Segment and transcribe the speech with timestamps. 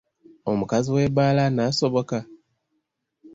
[0.51, 2.17] Omukazi w'ebbaala anasoboka?